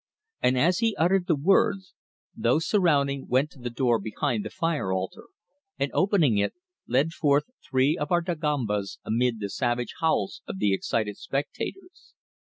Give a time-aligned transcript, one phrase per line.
[0.41, 1.93] And as he uttered the words,
[2.35, 5.27] those surrounding went to the door behind the fire altar,
[5.77, 6.55] and opening it,
[6.87, 12.15] led forth three of our Dagombas amid the savage howls of the excited spectators.